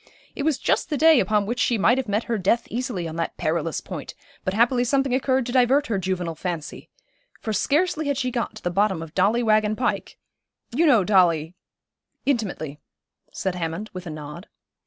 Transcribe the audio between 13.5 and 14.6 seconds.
Hammond, with a nod.